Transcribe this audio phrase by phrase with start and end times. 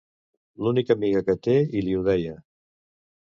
[0.67, 2.33] L’única amiga que té i li ho deia.